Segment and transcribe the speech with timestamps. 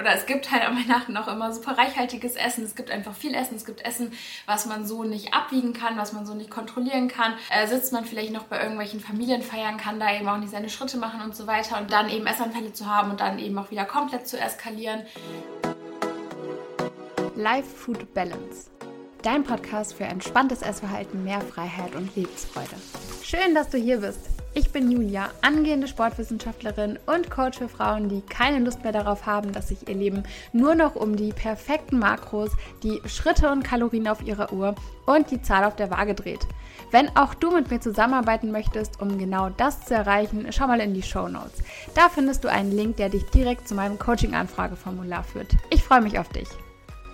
[0.00, 2.64] oder es gibt halt an Weihnachten auch immer super reichhaltiges Essen.
[2.64, 3.56] Es gibt einfach viel Essen.
[3.56, 4.12] Es gibt Essen,
[4.46, 7.34] was man so nicht abwiegen kann, was man so nicht kontrollieren kann.
[7.50, 10.96] Äh, sitzt man vielleicht noch bei irgendwelchen Familienfeiern, kann da eben auch nicht seine Schritte
[10.96, 13.84] machen und so weiter und dann eben Essanfälle zu haben und dann eben auch wieder
[13.84, 15.02] komplett zu eskalieren.
[17.36, 18.70] Life Food Balance.
[19.22, 22.76] Dein Podcast für entspanntes Essverhalten, mehr Freiheit und Lebensfreude.
[23.22, 24.39] Schön, dass du hier bist.
[24.52, 29.52] Ich bin Julia, angehende Sportwissenschaftlerin und Coach für Frauen, die keine Lust mehr darauf haben,
[29.52, 32.50] dass sich ihr Leben nur noch um die perfekten Makros,
[32.82, 34.74] die Schritte und Kalorien auf ihrer Uhr
[35.06, 36.40] und die Zahl auf der Waage dreht.
[36.90, 40.94] Wenn auch du mit mir zusammenarbeiten möchtest, um genau das zu erreichen, schau mal in
[40.94, 41.62] die Show Notes.
[41.94, 45.52] Da findest du einen Link, der dich direkt zu meinem Coaching-Anfrageformular führt.
[45.70, 46.48] Ich freue mich auf dich.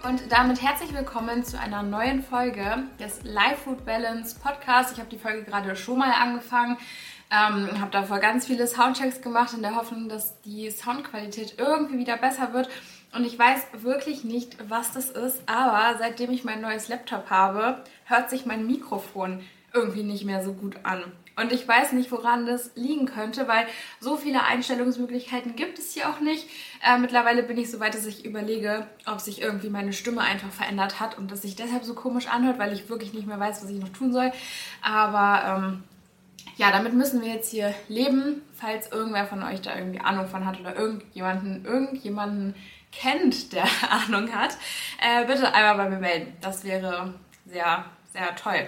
[0.07, 4.93] Und damit herzlich willkommen zu einer neuen Folge des Life Food Balance Podcast.
[4.93, 6.77] Ich habe die Folge gerade schon mal angefangen.
[7.31, 12.17] Ähm, habe davor ganz viele Soundchecks gemacht in der Hoffnung, dass die Soundqualität irgendwie wieder
[12.17, 12.69] besser wird.
[13.13, 17.83] Und ich weiß wirklich nicht, was das ist, aber seitdem ich mein neues Laptop habe,
[18.05, 19.41] hört sich mein Mikrofon
[19.73, 21.03] irgendwie nicht mehr so gut an.
[21.39, 23.67] Und ich weiß nicht, woran das liegen könnte, weil
[24.01, 26.49] so viele Einstellungsmöglichkeiten gibt es hier auch nicht.
[26.83, 30.51] Äh, mittlerweile bin ich so weit, dass ich überlege, ob sich irgendwie meine Stimme einfach
[30.51, 33.63] verändert hat und dass sich deshalb so komisch anhört, weil ich wirklich nicht mehr weiß,
[33.63, 34.33] was ich noch tun soll.
[34.81, 35.85] Aber ähm,
[36.57, 38.43] ja, damit müssen wir jetzt hier leben.
[38.55, 42.55] Falls irgendwer von euch da irgendwie Ahnung von hat oder irgendjemanden, irgendjemanden
[42.93, 44.57] kennt, der Ahnung hat,
[45.01, 46.33] äh, bitte einmal bei mir melden.
[46.41, 47.15] Das wäre
[47.47, 48.67] sehr, sehr toll.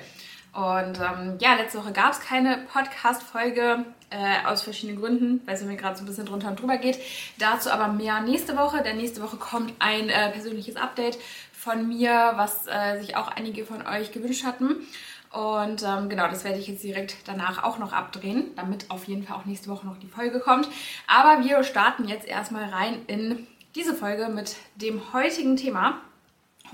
[0.52, 5.62] Und ähm, ja, letzte Woche gab es keine Podcast-Folge äh, aus verschiedenen Gründen, weil es
[5.62, 6.98] mir gerade so ein bisschen drunter und drüber geht.
[7.38, 11.18] Dazu aber mehr nächste Woche, denn nächste Woche kommt ein äh, persönliches Update
[11.52, 14.86] von mir, was äh, sich auch einige von euch gewünscht hatten.
[15.32, 19.24] Und ähm, genau, das werde ich jetzt direkt danach auch noch abdrehen, damit auf jeden
[19.24, 20.68] Fall auch nächste Woche noch die Folge kommt.
[21.06, 26.00] Aber wir starten jetzt erstmal rein in diese Folge mit dem heutigen Thema.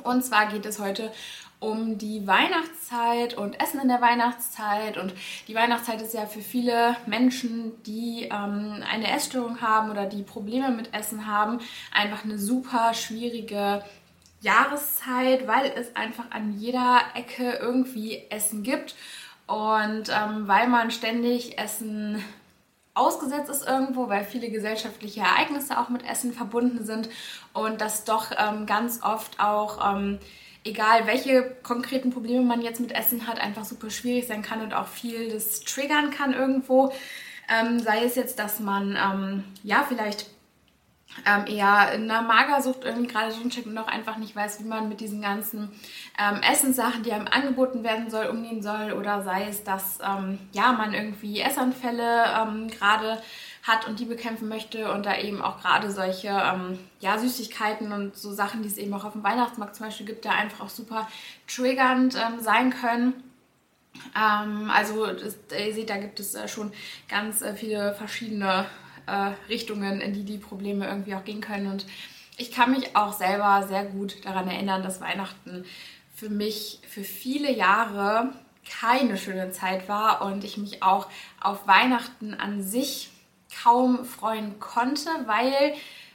[0.02, 1.12] Und zwar geht es heute
[1.60, 4.98] um die Weihnachtszeit und Essen in der Weihnachtszeit.
[4.98, 5.14] Und
[5.48, 10.70] die Weihnachtszeit ist ja für viele Menschen, die ähm, eine Essstörung haben oder die Probleme
[10.70, 11.60] mit Essen haben,
[11.92, 13.82] einfach eine super schwierige
[14.44, 18.94] Jahreszeit, weil es einfach an jeder Ecke irgendwie Essen gibt
[19.46, 22.22] und ähm, weil man ständig Essen
[22.94, 27.08] ausgesetzt ist irgendwo, weil viele gesellschaftliche Ereignisse auch mit Essen verbunden sind
[27.52, 30.18] und das doch ähm, ganz oft auch, ähm,
[30.64, 34.74] egal welche konkreten Probleme man jetzt mit Essen hat, einfach super schwierig sein kann und
[34.74, 36.92] auch viel das triggern kann irgendwo.
[37.48, 40.26] Ähm, sei es jetzt, dass man ähm, ja vielleicht
[41.26, 44.88] ähm, eher in einer Magersucht irgendwie gerade drinsteckt und auch einfach nicht weiß, wie man
[44.88, 45.70] mit diesen ganzen
[46.18, 48.92] ähm, Essenssachen, die einem angeboten werden soll, umgehen soll.
[48.92, 53.22] Oder sei es, dass ähm, ja, man irgendwie Essanfälle ähm, gerade
[53.62, 58.16] hat und die bekämpfen möchte und da eben auch gerade solche ähm, ja, Süßigkeiten und
[58.16, 60.68] so Sachen, die es eben auch auf dem Weihnachtsmarkt zum Beispiel gibt, da einfach auch
[60.68, 61.08] super
[61.46, 63.14] triggernd ähm, sein können.
[64.12, 66.72] also das, ihr seht, da gibt es äh, schon
[67.08, 68.66] ganz äh, viele verschiedene
[69.06, 71.70] äh, Richtungen, in die die Probleme irgendwie auch gehen können.
[71.70, 71.86] Und
[72.36, 75.64] ich kann mich auch selber sehr gut daran erinnern, dass Weihnachten
[76.14, 78.32] für mich für viele Jahre
[78.68, 81.08] keine schöne Zeit war und ich mich auch
[81.40, 83.10] auf Weihnachten an sich
[83.62, 85.74] kaum freuen konnte, weil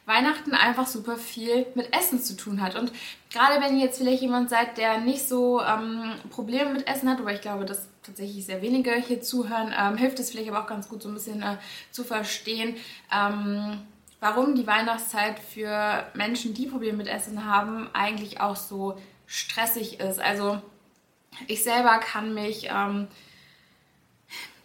[0.10, 2.76] Weihnachten einfach super viel mit Essen zu tun hat.
[2.76, 2.92] Und
[3.32, 7.20] gerade wenn ihr jetzt vielleicht jemand seid, der nicht so ähm, Probleme mit Essen hat,
[7.20, 10.68] aber ich glaube, dass tatsächlich sehr wenige hier zuhören, ähm, hilft es vielleicht aber auch
[10.68, 11.58] ganz gut so ein bisschen äh,
[11.92, 12.76] zu verstehen,
[13.14, 13.82] ähm,
[14.20, 20.20] warum die Weihnachtszeit für Menschen, die Probleme mit Essen haben, eigentlich auch so stressig ist.
[20.20, 20.60] Also
[21.46, 23.08] ich selber kann mich ähm,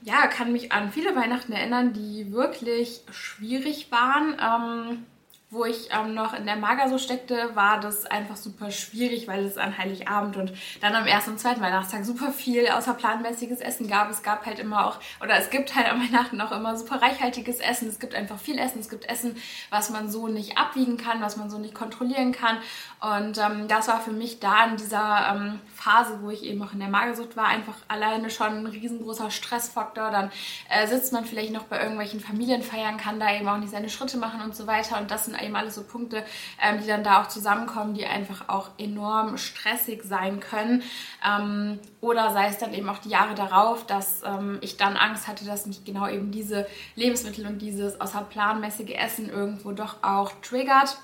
[0.00, 4.37] ja, kann mich an viele Weihnachten erinnern, die wirklich schwierig waren.
[4.38, 5.06] Ähm,
[5.50, 9.44] wo ich ähm, noch in der Mager so steckte, war das einfach super schwierig, weil
[9.44, 14.10] es an Heiligabend und dann am ersten und zweiten Weihnachtstag super viel außerplanmäßiges Essen gab.
[14.10, 17.60] Es gab halt immer auch, oder es gibt halt am Weihnachten auch immer super reichhaltiges
[17.60, 17.88] Essen.
[17.88, 18.81] Es gibt einfach viel Essen.
[18.81, 19.37] Es gibt Essen,
[19.71, 22.59] was man so nicht abwiegen kann, was man so nicht kontrollieren kann.
[23.01, 26.72] Und ähm, das war für mich da in dieser ähm, Phase, wo ich eben auch
[26.72, 30.10] in der Magersucht war, einfach alleine schon ein riesengroßer Stressfaktor.
[30.10, 30.33] Dann
[30.68, 34.16] äh, sitzt man vielleicht noch bei irgendwelchen Familienfeiern, kann da eben auch nicht seine Schritte
[34.16, 34.98] machen und so weiter.
[34.98, 36.25] Und das sind eben alles so Punkte,
[36.63, 40.83] ähm, die dann da auch zusammenkommen, die einfach auch enorm stressig sein können.
[41.27, 45.28] Ähm, oder sei es dann eben auch die Jahre darauf, dass ähm, ich dann Angst
[45.28, 46.66] hatte, dass mich genau eben diese
[46.97, 50.98] Lebensmittel und dieses außerplanmäßige Essen irgendwo doch auch triggert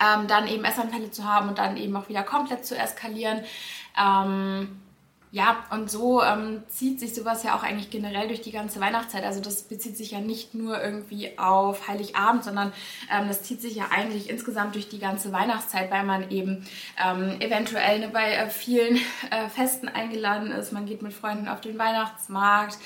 [0.00, 3.40] ähm, dann eben Essanfälle zu haben und dann eben auch wieder komplett zu eskalieren.
[3.98, 4.80] Ähm,
[5.34, 9.24] ja, und so ähm, zieht sich sowas ja auch eigentlich generell durch die ganze Weihnachtszeit.
[9.24, 12.72] Also das bezieht sich ja nicht nur irgendwie auf Heiligabend, sondern
[13.12, 16.64] ähm, das zieht sich ja eigentlich insgesamt durch die ganze Weihnachtszeit, weil man eben
[17.04, 18.94] ähm, eventuell ne, bei äh, vielen
[19.32, 20.70] äh, Festen eingeladen ist.
[20.70, 22.78] Man geht mit Freunden auf den Weihnachtsmarkt.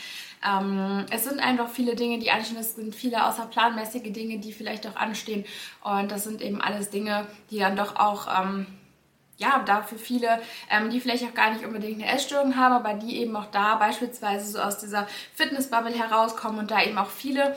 [0.42, 2.56] Ähm, es sind einfach viele Dinge, die anstehen.
[2.56, 5.44] Es sind viele außerplanmäßige Dinge, die vielleicht auch anstehen.
[5.84, 8.66] Und das sind eben alles Dinge, die dann doch auch ähm,
[9.38, 12.94] ja, da für viele, ähm, die vielleicht auch gar nicht unbedingt eine Essstörung haben, aber
[12.94, 17.56] die eben auch da beispielsweise so aus dieser Fitnessbubble herauskommen und da eben auch viele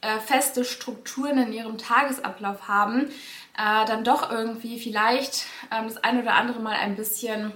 [0.00, 3.10] äh, feste Strukturen in ihrem Tagesablauf haben,
[3.56, 7.52] äh, dann doch irgendwie vielleicht ähm, das ein oder andere Mal ein bisschen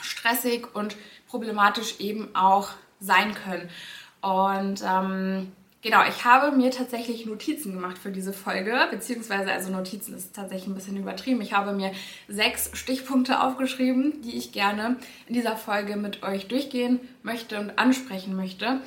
[0.00, 2.70] stressig und problematisch eben auch
[3.00, 3.70] sein können.
[4.20, 10.14] Und ähm, Genau, ich habe mir tatsächlich Notizen gemacht für diese Folge, beziehungsweise, also Notizen
[10.14, 11.40] ist tatsächlich ein bisschen übertrieben.
[11.40, 11.92] Ich habe mir
[12.28, 14.96] sechs Stichpunkte aufgeschrieben, die ich gerne
[15.26, 18.82] in dieser Folge mit euch durchgehen möchte und ansprechen möchte.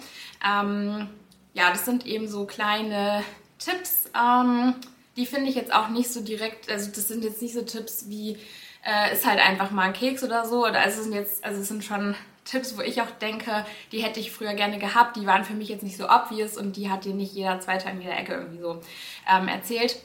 [0.47, 1.09] Ähm,
[1.55, 3.23] ja, das sind eben so kleine
[3.57, 4.75] Tipps, ähm,
[5.15, 8.07] die finde ich jetzt auch nicht so direkt, also das sind jetzt nicht so Tipps
[8.07, 8.37] wie,
[8.85, 11.67] äh, ist halt einfach mal ein Keks oder so, oder es sind jetzt, also es
[11.67, 15.43] sind schon Tipps, wo ich auch denke, die hätte ich früher gerne gehabt, die waren
[15.43, 18.17] für mich jetzt nicht so obvious und die hat dir nicht jeder Zweite an jeder
[18.17, 18.81] Ecke irgendwie so
[19.29, 19.97] ähm, erzählt.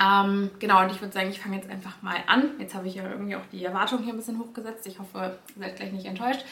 [0.00, 2.50] Ähm, genau, und ich würde sagen, ich fange jetzt einfach mal an.
[2.58, 4.86] Jetzt habe ich ja irgendwie auch die Erwartung hier ein bisschen hochgesetzt.
[4.86, 6.44] Ich hoffe, ihr seid gleich nicht enttäuscht.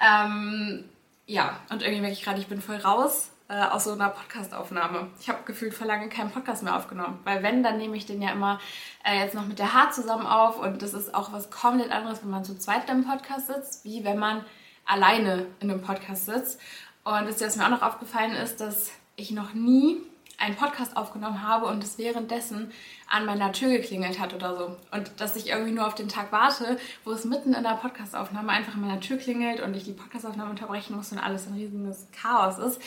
[0.00, 0.84] Ähm,
[1.26, 5.08] ja, und irgendwie merke ich gerade, ich bin voll raus äh, aus so einer Podcastaufnahme.
[5.20, 8.22] Ich habe gefühlt vor lange keinen Podcast mehr aufgenommen, weil wenn, dann nehme ich den
[8.22, 8.58] ja immer
[9.04, 12.22] äh, jetzt noch mit der Haar zusammen auf und das ist auch was komplett anderes,
[12.22, 14.42] wenn man zu zweit im Podcast sitzt, wie wenn man
[14.86, 16.58] alleine in einem Podcast sitzt.
[17.04, 19.98] Und das, was mir auch noch aufgefallen ist, dass ich noch nie
[20.42, 22.72] einen Podcast aufgenommen habe und es währenddessen
[23.08, 24.76] an meiner Tür geklingelt hat oder so.
[24.90, 28.50] Und dass ich irgendwie nur auf den Tag warte, wo es mitten in der Podcastaufnahme
[28.50, 32.08] einfach an meiner Tür klingelt und ich die Podcastaufnahme unterbrechen muss und alles ein riesiges
[32.10, 32.82] Chaos ist.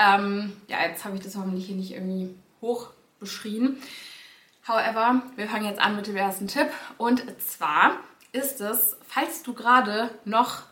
[0.00, 3.82] Ähm, ja, jetzt habe ich das hoffentlich hier nicht irgendwie hoch beschrien.
[4.68, 6.68] However, wir fangen jetzt an mit dem ersten Tipp.
[6.96, 7.96] Und zwar
[8.30, 10.62] ist es, falls du gerade noch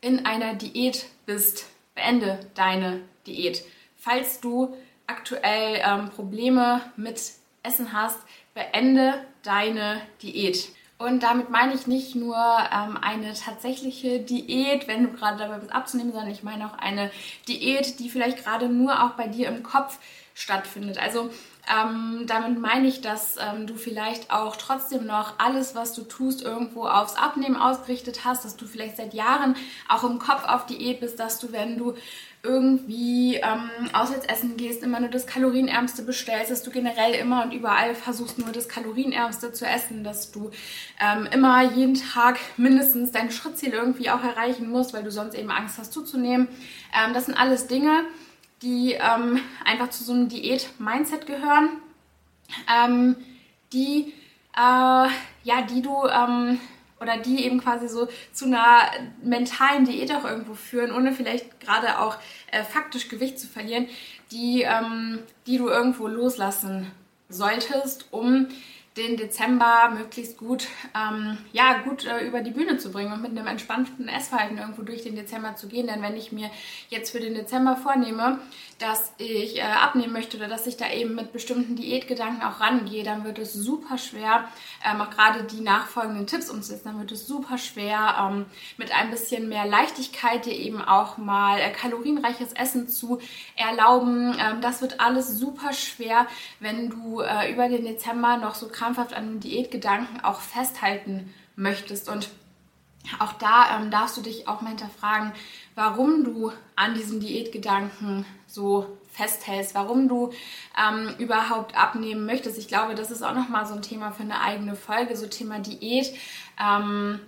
[0.00, 1.66] in einer Diät bist,
[1.96, 3.64] beende deine Diät.
[3.96, 4.76] Falls du
[5.10, 7.20] aktuell ähm, Probleme mit
[7.62, 8.18] Essen hast,
[8.54, 10.68] beende deine Diät.
[10.98, 15.72] Und damit meine ich nicht nur ähm, eine tatsächliche Diät, wenn du gerade dabei bist
[15.72, 17.10] abzunehmen, sondern ich meine auch eine
[17.48, 19.98] Diät, die vielleicht gerade nur auch bei dir im Kopf
[20.34, 20.98] stattfindet.
[20.98, 21.30] Also
[21.70, 26.42] ähm, damit meine ich, dass ähm, du vielleicht auch trotzdem noch alles, was du tust,
[26.42, 29.56] irgendwo aufs Abnehmen ausgerichtet hast, dass du vielleicht seit Jahren
[29.88, 31.94] auch im Kopf auf Diät bist, dass du, wenn du
[32.42, 37.52] irgendwie ähm, auswärts essen gehst, immer nur das Kalorienärmste bestellst, dass du generell immer und
[37.52, 40.50] überall versuchst, nur das Kalorienärmste zu essen, dass du
[41.00, 45.50] ähm, immer jeden Tag mindestens dein Schrittziel irgendwie auch erreichen musst, weil du sonst eben
[45.50, 46.48] Angst hast zuzunehmen.
[46.94, 48.04] Ähm, das sind alles Dinge,
[48.62, 51.68] die ähm, einfach zu so einem Diät-Mindset gehören,
[52.74, 53.16] ähm,
[53.74, 54.14] die,
[54.56, 55.08] äh,
[55.44, 56.58] ja, die du ähm,
[57.00, 58.90] oder die eben quasi so zu einer
[59.22, 62.16] mentalen Diät auch irgendwo führen, ohne vielleicht gerade auch
[62.50, 63.86] äh, faktisch Gewicht zu verlieren,
[64.30, 66.90] die, ähm, die du irgendwo loslassen
[67.28, 68.48] solltest, um
[68.96, 73.30] den Dezember möglichst gut, ähm, ja, gut äh, über die Bühne zu bringen und mit
[73.30, 75.86] einem entspannten Essverhalten irgendwo durch den Dezember zu gehen.
[75.86, 76.50] Denn wenn ich mir
[76.88, 78.40] jetzt für den Dezember vornehme,
[78.80, 83.04] dass ich äh, abnehmen möchte oder dass ich da eben mit bestimmten Diätgedanken auch rangehe,
[83.04, 84.48] dann wird es super schwer,
[84.84, 88.46] ähm, auch gerade die nachfolgenden Tipps umzusetzen, dann wird es super schwer, ähm,
[88.78, 93.20] mit ein bisschen mehr Leichtigkeit dir eben auch mal äh, kalorienreiches Essen zu
[93.54, 94.34] erlauben.
[94.40, 96.26] Ähm, das wird alles super schwer,
[96.58, 102.08] wenn du äh, über den Dezember noch so krampfhaft an dem Diätgedanken auch festhalten möchtest.
[102.08, 102.30] Und
[103.18, 105.32] auch da ähm, darfst du dich auch mal hinterfragen,
[105.74, 110.30] warum du an diesem Diätgedanken so festhältst, warum du
[110.78, 112.58] ähm, überhaupt abnehmen möchtest.
[112.58, 115.58] Ich glaube, das ist auch nochmal so ein Thema für eine eigene Folge, so Thema
[115.58, 116.14] Diät,
[116.60, 117.20] ähm,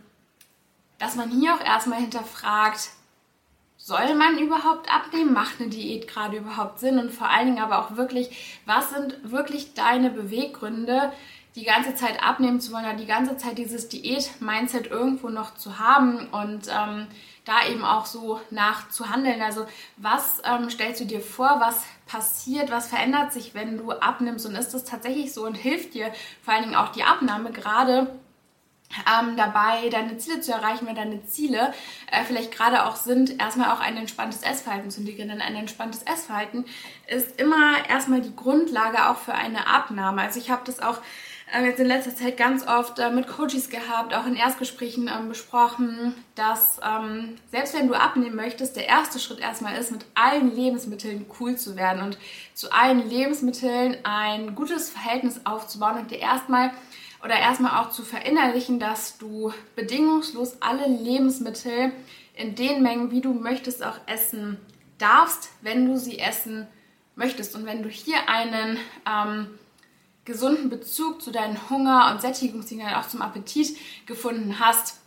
[0.99, 2.91] dass man hier auch erstmal hinterfragt,
[3.77, 5.33] soll man überhaupt abnehmen?
[5.33, 7.01] Macht eine Diät gerade überhaupt Sinn?
[7.01, 11.13] Und vor allen Dingen aber auch wirklich, was sind wirklich deine Beweggründe,
[11.57, 15.81] die ganze Zeit abnehmen zu wollen, oder die ganze Zeit dieses Diät-Mindset irgendwo noch zu
[15.81, 17.09] haben und ähm,
[17.45, 19.43] da eben auch so nach zu handeln.
[19.43, 24.47] Also was ähm, stellst du dir vor, was passiert, was verändert sich, wenn du abnimmst
[24.47, 28.13] und ist das tatsächlich so und hilft dir vor allen Dingen auch die Abnahme gerade
[29.09, 31.73] ähm, dabei, deine Ziele zu erreichen, wenn deine Ziele
[32.11, 35.29] äh, vielleicht gerade auch sind, erstmal auch ein entspanntes Essverhalten zu entwickeln.
[35.29, 36.67] Denn ein entspanntes Essverhalten
[37.07, 40.23] ist immer erstmal die Grundlage auch für eine Abnahme.
[40.23, 40.99] Also ich habe das auch
[41.65, 46.15] jetzt in letzter Zeit ganz oft äh, mit Coaches gehabt, auch in Erstgesprächen ähm, besprochen,
[46.35, 51.27] dass ähm, selbst wenn du abnehmen möchtest, der erste Schritt erstmal ist, mit allen Lebensmitteln
[51.41, 52.19] cool zu werden und
[52.55, 56.71] zu allen Lebensmitteln ein gutes Verhältnis aufzubauen und dir erstmal
[57.23, 61.93] oder erstmal auch zu verinnerlichen, dass du bedingungslos alle Lebensmittel
[62.35, 64.59] in den Mengen, wie du möchtest, auch essen
[64.99, 66.67] darfst, wenn du sie essen
[67.15, 67.55] möchtest.
[67.55, 69.47] Und wenn du hier einen ähm,
[70.25, 73.76] gesunden Bezug zu deinen Hunger- und Sättigungssignalen, auch zum Appetit
[74.07, 75.02] gefunden hast,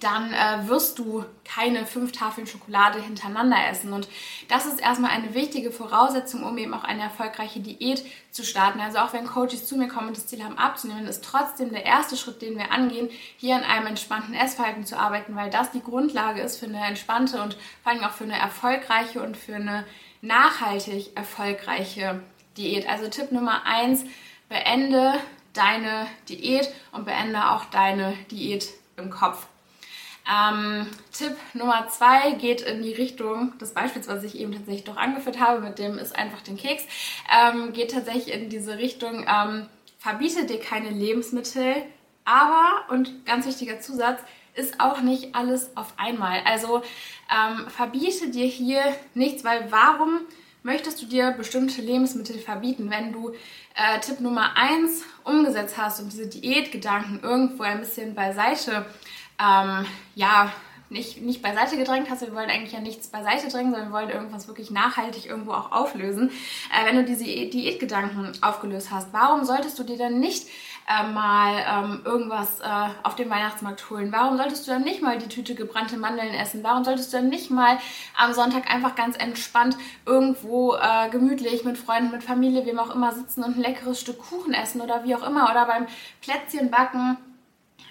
[0.00, 3.92] dann äh, wirst du keine fünf Tafeln Schokolade hintereinander essen.
[3.92, 4.08] Und
[4.48, 8.80] das ist erstmal eine wichtige Voraussetzung, um eben auch eine erfolgreiche Diät zu starten.
[8.80, 11.84] Also auch wenn Coaches zu mir kommen und das Ziel haben abzunehmen, ist trotzdem der
[11.84, 15.82] erste Schritt, den wir angehen, hier an einem entspannten Essverhalten zu arbeiten, weil das die
[15.82, 19.86] Grundlage ist für eine entspannte und vor allem auch für eine erfolgreiche und für eine
[20.22, 22.22] nachhaltig erfolgreiche
[22.56, 22.88] Diät.
[22.88, 24.04] Also Tipp Nummer eins,
[24.54, 25.14] beende
[25.52, 29.48] deine Diät und beende auch deine Diät im Kopf.
[30.30, 34.96] Ähm, Tipp Nummer zwei geht in die Richtung des Beispiels, was ich eben tatsächlich doch
[34.96, 36.84] angeführt habe, mit dem ist einfach den Keks,
[37.36, 39.66] ähm, geht tatsächlich in diese Richtung, ähm,
[39.98, 41.74] verbiete dir keine Lebensmittel,
[42.24, 44.20] aber, und ganz wichtiger Zusatz,
[44.54, 46.40] ist auch nicht alles auf einmal.
[46.46, 46.82] Also
[47.28, 48.82] ähm, verbiete dir hier
[49.14, 50.20] nichts, weil warum
[50.64, 53.32] möchtest du dir bestimmte Lebensmittel verbieten, wenn du
[53.74, 58.86] äh, Tipp Nummer eins umgesetzt hast und diese Diätgedanken irgendwo ein bisschen beiseite
[59.40, 60.52] ähm, ja,
[60.90, 62.22] nicht, nicht beiseite gedrängt hast.
[62.22, 65.72] Wir wollen eigentlich ja nichts beiseite drängen, sondern wir wollen irgendwas wirklich nachhaltig irgendwo auch
[65.72, 66.30] auflösen.
[66.70, 70.46] Äh, wenn du diese Diätgedanken aufgelöst hast, warum solltest du dir dann nicht
[70.88, 74.12] äh, mal ähm, irgendwas äh, auf dem Weihnachtsmarkt holen?
[74.12, 76.62] Warum solltest du dann nicht mal die Tüte gebrannte Mandeln essen?
[76.62, 77.78] Warum solltest du dann nicht mal
[78.16, 79.76] am Sonntag einfach ganz entspannt
[80.06, 84.18] irgendwo äh, gemütlich mit Freunden, mit Familie, wem auch immer sitzen und ein leckeres Stück
[84.18, 85.86] Kuchen essen oder wie auch immer oder beim
[86.20, 87.18] Plätzchen backen?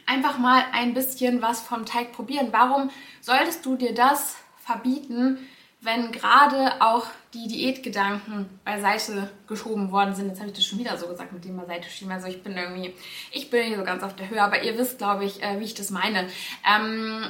[0.06, 2.50] einfach mal ein bisschen was vom Teig probieren.
[2.52, 2.90] Warum
[3.22, 5.40] solltest du dir das verbieten,
[5.84, 10.30] wenn gerade auch die Diätgedanken beiseite geschoben worden sind?
[10.30, 12.14] Jetzt habe ich das schon wieder so gesagt mit dem beiseite schieben.
[12.14, 12.94] Also ich bin irgendwie,
[13.32, 15.66] ich bin hier so ganz auf der Höhe, aber ihr wisst, glaube ich, äh, wie
[15.66, 16.28] ich das meine.
[16.66, 17.26] Ähm,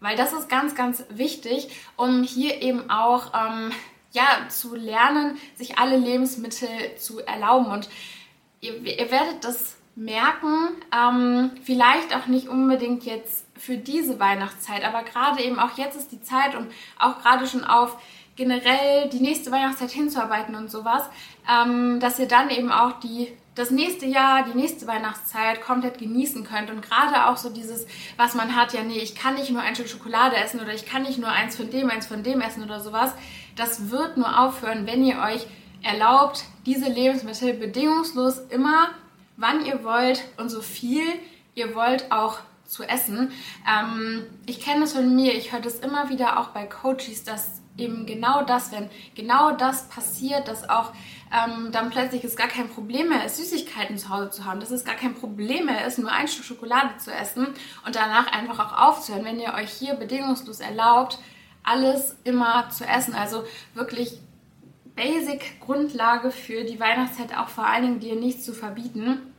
[0.00, 3.72] weil das ist ganz, ganz wichtig, um hier eben auch ähm,
[4.12, 6.68] ja, zu lernen, sich alle Lebensmittel
[6.98, 7.66] zu erlauben.
[7.66, 7.88] Und
[8.60, 10.68] ihr, ihr werdet das merken.
[10.94, 16.12] Ähm, vielleicht auch nicht unbedingt jetzt für diese Weihnachtszeit, aber gerade eben auch jetzt ist
[16.12, 16.66] die Zeit, um
[16.98, 17.96] auch gerade schon auf
[18.36, 21.08] generell die nächste Weihnachtszeit hinzuarbeiten und sowas,
[21.48, 26.42] ähm, dass ihr dann eben auch die das nächste Jahr, die nächste Weihnachtszeit komplett genießen
[26.42, 26.70] könnt.
[26.70, 29.76] Und gerade auch so dieses, was man hat, ja nee, ich kann nicht nur ein
[29.76, 32.64] Stück Schokolade essen oder ich kann nicht nur eins von dem, eins von dem essen
[32.64, 33.12] oder sowas,
[33.54, 35.46] das wird nur aufhören, wenn ihr euch
[35.82, 38.88] erlaubt, diese Lebensmittel bedingungslos immer
[39.36, 41.04] wann ihr wollt und so viel
[41.54, 42.38] ihr wollt auch
[42.74, 43.30] zu essen.
[43.68, 47.62] Ähm, ich kenne das von mir, ich höre das immer wieder auch bei Coaches, dass
[47.76, 50.92] eben genau das, wenn genau das passiert, dass auch
[51.32, 54.70] ähm, dann plötzlich es gar kein Problem mehr ist, Süßigkeiten zu Hause zu haben, dass
[54.70, 57.48] es gar kein Problem mehr ist, nur ein Stück Schokolade zu essen
[57.86, 61.18] und danach einfach auch aufzuhören, wenn ihr euch hier bedingungslos erlaubt,
[61.64, 63.14] alles immer zu essen.
[63.14, 64.18] Also wirklich
[64.94, 69.33] Basic-Grundlage für die Weihnachtszeit, auch vor allen Dingen dir nichts zu verbieten.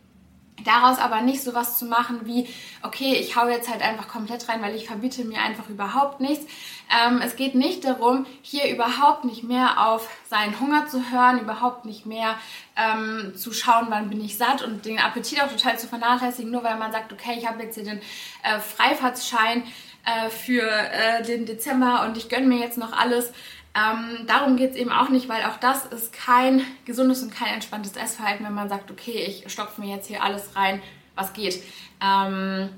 [0.64, 2.48] Daraus aber nicht so was zu machen wie,
[2.82, 6.46] okay, ich hau jetzt halt einfach komplett rein, weil ich verbiete mir einfach überhaupt nichts.
[6.90, 11.84] Ähm, es geht nicht darum, hier überhaupt nicht mehr auf seinen Hunger zu hören, überhaupt
[11.84, 12.36] nicht mehr
[12.78, 16.64] ähm, zu schauen, wann bin ich satt und den Appetit auch total zu vernachlässigen, nur
[16.64, 18.02] weil man sagt, okay, ich habe jetzt hier den
[18.44, 19.64] äh, Freifahrtsschein
[20.06, 23.34] äh, für äh, den Dezember und ich gönne mir jetzt noch alles.
[23.76, 27.54] Ähm, darum geht es eben auch nicht, weil auch das ist kein gesundes und kein
[27.54, 30.82] entspanntes Essverhalten, wenn man sagt, okay, ich stopfe mir jetzt hier alles rein,
[31.16, 31.62] was geht.
[32.02, 32.70] Ähm,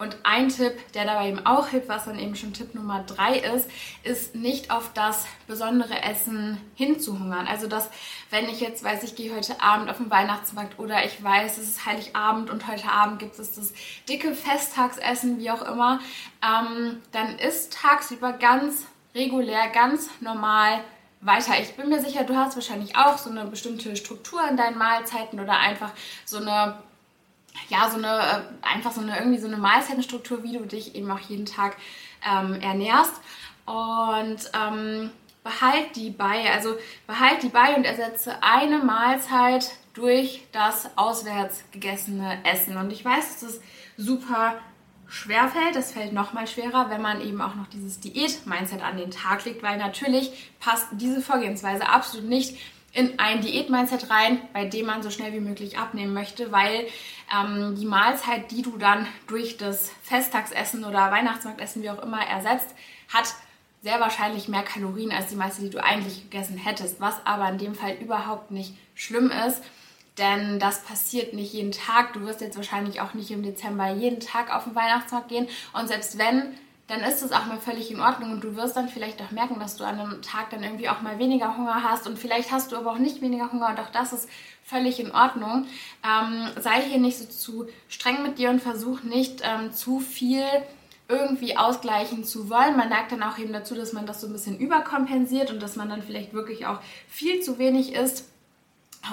[0.00, 3.36] und ein Tipp, der dabei eben auch hilft, was dann eben schon Tipp Nummer drei
[3.36, 3.70] ist,
[4.02, 7.46] ist nicht auf das besondere Essen hinzuhungern.
[7.46, 7.90] Also dass,
[8.30, 11.68] wenn ich jetzt weiß, ich gehe heute Abend auf den Weihnachtsmarkt oder ich weiß, es
[11.68, 13.74] ist Heiligabend und heute Abend gibt es das
[14.08, 16.00] dicke Festtagsessen, wie auch immer,
[16.42, 20.80] ähm, dann ist tagsüber ganz regulär, ganz normal
[21.20, 21.60] weiter.
[21.60, 25.38] Ich bin mir sicher, du hast wahrscheinlich auch so eine bestimmte Struktur in deinen Mahlzeiten
[25.38, 25.92] oder einfach
[26.24, 26.78] so eine,
[27.68, 31.10] ja, so eine, äh, einfach so eine, irgendwie so eine Mahlzeitenstruktur, wie du dich eben
[31.10, 31.76] auch jeden Tag
[32.26, 33.14] ähm, ernährst.
[33.66, 35.10] Und ähm,
[35.44, 36.76] behalt die bei, also
[37.06, 42.76] behalt die bei und ersetze eine Mahlzeit durch das auswärts gegessene Essen.
[42.76, 43.62] Und ich weiß, es ist
[43.96, 44.54] super
[45.10, 45.74] schwerfällt.
[45.74, 49.44] Das fällt noch mal schwerer, wenn man eben auch noch dieses Diät-Mindset an den Tag
[49.44, 52.56] legt, weil natürlich passt diese Vorgehensweise absolut nicht
[52.92, 56.86] in ein Diät-Mindset rein, bei dem man so schnell wie möglich abnehmen möchte, weil
[57.32, 62.74] ähm, die Mahlzeit, die du dann durch das Festtagsessen oder Weihnachtsmarktessen, wie auch immer, ersetzt,
[63.12, 63.34] hat
[63.82, 67.58] sehr wahrscheinlich mehr Kalorien als die meiste, die du eigentlich gegessen hättest, was aber in
[67.58, 69.62] dem Fall überhaupt nicht schlimm ist.
[70.18, 72.12] Denn das passiert nicht jeden Tag.
[72.12, 75.48] Du wirst jetzt wahrscheinlich auch nicht im Dezember jeden Tag auf den Weihnachtsmarkt gehen.
[75.72, 76.54] Und selbst wenn,
[76.90, 79.60] dann ist es auch mal völlig in Ordnung und du wirst dann vielleicht auch merken,
[79.60, 82.72] dass du an einem Tag dann irgendwie auch mal weniger Hunger hast und vielleicht hast
[82.72, 84.28] du aber auch nicht weniger Hunger und auch das ist
[84.64, 85.66] völlig in Ordnung.
[86.04, 90.44] Ähm, sei hier nicht so zu streng mit dir und versuch nicht ähm, zu viel
[91.06, 92.76] irgendwie ausgleichen zu wollen.
[92.76, 95.76] Man neigt dann auch eben dazu, dass man das so ein bisschen überkompensiert und dass
[95.76, 98.29] man dann vielleicht wirklich auch viel zu wenig isst.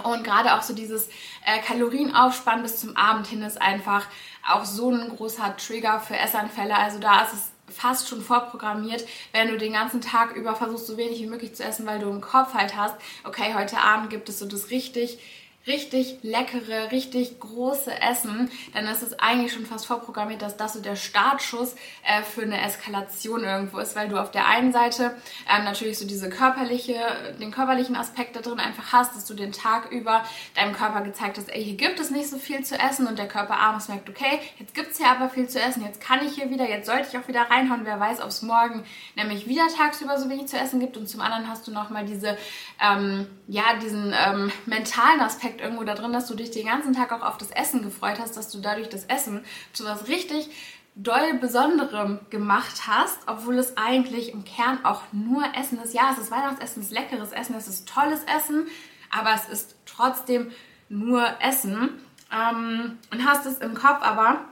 [0.03, 1.07] Und gerade auch so dieses
[1.45, 4.05] äh, Kalorienaufspannen bis zum Abend hin ist einfach
[4.47, 6.75] auch so ein großer Trigger für Essanfälle.
[6.75, 10.97] Also da ist es fast schon vorprogrammiert, wenn du den ganzen Tag über versuchst, so
[10.97, 14.29] wenig wie möglich zu essen, weil du im Kopf halt hast, okay, heute Abend gibt
[14.29, 15.19] es so das richtig
[15.67, 20.81] richtig leckere, richtig große Essen, dann ist es eigentlich schon fast vorprogrammiert, dass das so
[20.81, 25.15] der Startschuss äh, für eine Eskalation irgendwo ist, weil du auf der einen Seite
[25.49, 26.95] ähm, natürlich so diese körperliche,
[27.39, 30.23] den körperlichen Aspekt da drin einfach hast, dass du den Tag über
[30.55, 33.27] deinem Körper gezeigt hast, ey, hier gibt es nicht so viel zu essen und der
[33.27, 36.33] Körper abends merkt, okay, jetzt gibt es hier aber viel zu essen, jetzt kann ich
[36.35, 38.83] hier wieder, jetzt sollte ich auch wieder reinhauen, wer weiß, ob es morgen
[39.15, 40.97] nämlich wieder tagsüber so wenig zu essen gibt.
[40.97, 42.37] Und zum anderen hast du nochmal diese,
[42.81, 46.93] ähm, ja, diesen ähm, mentalen Aspekt steckt irgendwo da drin, dass du dich den ganzen
[46.93, 50.49] Tag auch auf das Essen gefreut hast, dass du dadurch das Essen zu was richtig
[50.95, 55.93] doll Besonderem gemacht hast, obwohl es eigentlich im Kern auch nur Essen ist.
[55.93, 58.67] Ja, es ist Weihnachtsessen, es ist leckeres Essen, es ist tolles Essen,
[59.11, 60.51] aber es ist trotzdem
[60.89, 61.89] nur Essen.
[62.31, 64.45] Ähm, und hast es im Kopf aber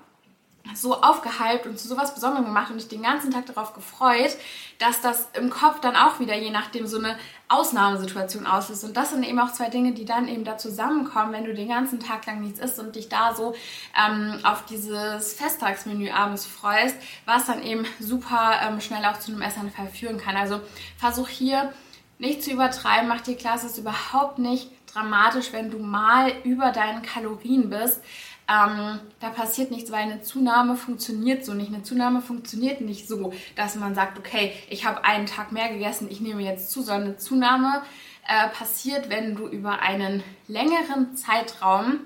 [0.74, 4.36] so aufgehypt und zu sowas Besonderem gemacht und dich den ganzen Tag darauf gefreut,
[4.80, 7.18] dass das im Kopf dann auch wieder je nachdem so eine
[7.48, 8.84] Ausnahmesituation auslöst.
[8.84, 11.68] Und das sind eben auch zwei Dinge, die dann eben da zusammenkommen, wenn du den
[11.68, 13.54] ganzen Tag lang nichts isst und dich da so
[13.96, 19.42] ähm, auf dieses Festtagsmenü abends freust, was dann eben super ähm, schnell auch zu einem
[19.42, 20.36] Essanfall führen kann.
[20.36, 20.62] Also
[20.98, 21.72] versuch hier
[22.18, 26.72] nicht zu übertreiben, mach dir klar, es ist überhaupt nicht dramatisch, wenn du mal über
[26.72, 28.02] deinen Kalorien bist.
[28.48, 31.74] Ähm, da passiert nichts, weil eine Zunahme funktioniert so nicht.
[31.74, 36.08] Eine Zunahme funktioniert nicht so, dass man sagt, okay, ich habe einen Tag mehr gegessen,
[36.12, 37.82] ich nehme jetzt zu, sondern eine Zunahme
[38.28, 42.02] äh, passiert, wenn du über einen längeren Zeitraum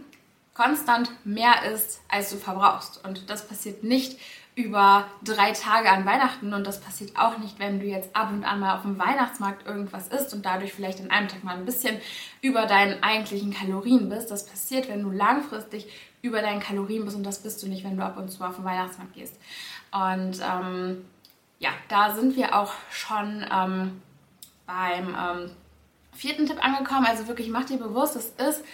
[0.54, 3.04] konstant mehr isst, als du verbrauchst.
[3.06, 4.20] Und das passiert nicht
[4.60, 8.44] über drei Tage an Weihnachten und das passiert auch nicht, wenn du jetzt ab und
[8.44, 11.64] an mal auf dem Weihnachtsmarkt irgendwas isst und dadurch vielleicht an einem Tag mal ein
[11.64, 11.96] bisschen
[12.42, 14.30] über deinen eigentlichen Kalorien bist.
[14.30, 15.88] Das passiert, wenn du langfristig
[16.22, 18.58] über deinen Kalorien bist und das bist du nicht, wenn du ab und zu auf
[18.58, 19.40] den Weihnachtsmarkt gehst.
[19.94, 21.06] Und ähm,
[21.60, 24.02] ja, da sind wir auch schon ähm,
[24.68, 25.52] beim ähm,
[26.12, 27.06] vierten Tipp angekommen.
[27.06, 28.66] Also wirklich mach dir bewusst, es ist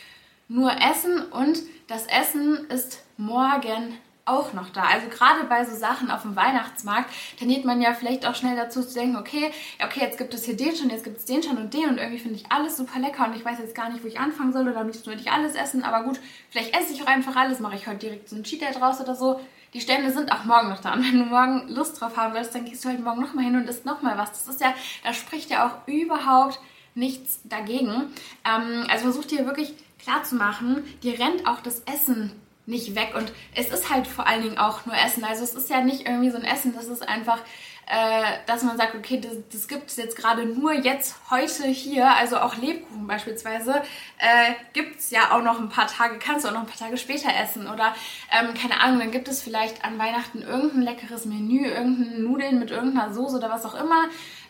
[0.48, 4.84] nur Essen und das Essen ist morgen auch noch da.
[4.84, 8.84] Also gerade bei so Sachen auf dem Weihnachtsmarkt tendiert man ja vielleicht auch schnell dazu
[8.84, 9.52] zu denken, okay,
[9.84, 11.98] okay, jetzt gibt es hier den schon, jetzt gibt es den schon und den und
[12.00, 14.52] irgendwie finde ich alles super lecker und ich weiß jetzt gar nicht, wo ich anfangen
[14.52, 17.36] soll oder am liebsten würde ich alles essen, aber gut, vielleicht esse ich auch einfach
[17.36, 19.40] alles, mache ich heute direkt so ein Cheat Day draus oder so.
[19.74, 22.56] Die Stände sind auch morgen noch da und wenn du morgen Lust drauf haben willst,
[22.56, 24.32] dann gehst du halt morgen nochmal hin und isst nochmal was.
[24.32, 26.60] Das ist ja, da spricht ja auch überhaupt
[26.96, 28.14] nichts dagegen.
[28.46, 32.32] Ähm, also versuch dir wirklich klar zu machen, dir rennt auch das Essen
[32.66, 33.14] nicht weg.
[33.16, 35.24] Und es ist halt vor allen Dingen auch nur Essen.
[35.24, 37.40] Also es ist ja nicht irgendwie so ein Essen, das ist einfach,
[37.88, 42.10] äh, dass man sagt, okay, das, das gibt es jetzt gerade nur jetzt, heute, hier.
[42.16, 43.76] Also auch Lebkuchen beispielsweise
[44.18, 46.78] äh, gibt es ja auch noch ein paar Tage, kannst du auch noch ein paar
[46.78, 47.68] Tage später essen.
[47.68, 47.94] Oder
[48.32, 52.72] ähm, keine Ahnung, dann gibt es vielleicht an Weihnachten irgendein leckeres Menü, irgendein Nudeln mit
[52.72, 54.06] irgendeiner Soße oder was auch immer.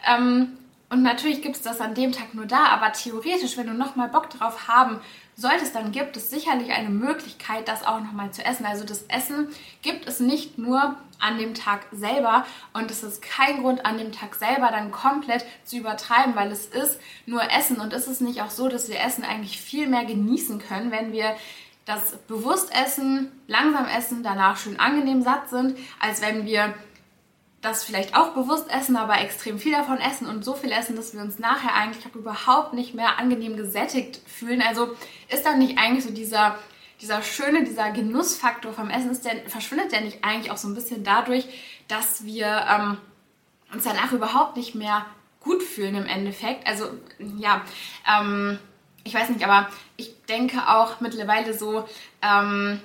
[0.07, 0.57] Ähm,
[0.89, 4.07] und natürlich gibt es das an dem Tag nur da, aber theoretisch, wenn du nochmal
[4.07, 4.99] Bock drauf haben
[5.35, 8.65] solltest, dann gibt es sicherlich eine Möglichkeit, das auch nochmal zu essen.
[8.65, 9.49] Also das Essen
[9.81, 14.11] gibt es nicht nur an dem Tag selber und es ist kein Grund an dem
[14.11, 18.41] Tag selber dann komplett zu übertreiben, weil es ist nur Essen und ist es nicht
[18.41, 21.35] auch so, dass wir Essen eigentlich viel mehr genießen können, wenn wir
[21.85, 26.73] das bewusst essen, langsam essen, danach schön angenehm satt sind, als wenn wir
[27.65, 31.13] das vielleicht auch bewusst essen, aber extrem viel davon essen und so viel essen, dass
[31.13, 34.61] wir uns nachher eigentlich auch überhaupt nicht mehr angenehm gesättigt fühlen.
[34.61, 34.95] Also
[35.29, 36.57] ist dann nicht eigentlich so dieser,
[37.01, 40.75] dieser schöne, dieser Genussfaktor vom Essen, ist der, verschwindet der nicht eigentlich auch so ein
[40.75, 41.45] bisschen dadurch,
[41.87, 42.97] dass wir ähm,
[43.73, 45.05] uns danach überhaupt nicht mehr
[45.41, 46.67] gut fühlen im Endeffekt.
[46.67, 46.85] Also
[47.37, 47.61] ja,
[48.07, 48.59] ähm,
[49.03, 51.87] ich weiß nicht, aber ich denke auch mittlerweile so,
[52.21, 52.79] ähm,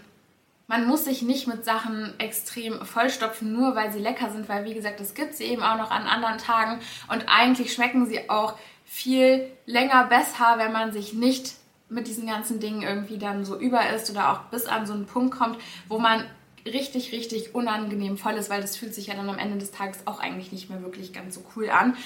[0.71, 4.73] man muss sich nicht mit Sachen extrem vollstopfen, nur weil sie lecker sind, weil wie
[4.73, 6.79] gesagt, das gibt sie eben auch noch an anderen Tagen
[7.09, 11.57] und eigentlich schmecken sie auch viel länger besser, wenn man sich nicht
[11.89, 15.07] mit diesen ganzen Dingen irgendwie dann so über ist oder auch bis an so einen
[15.07, 16.25] Punkt kommt, wo man
[16.65, 20.07] richtig, richtig unangenehm voll ist, weil das fühlt sich ja dann am Ende des Tages
[20.07, 21.97] auch eigentlich nicht mehr wirklich ganz so cool an.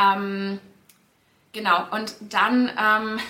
[0.00, 0.60] Ähm,
[1.52, 3.20] genau, und dann ähm,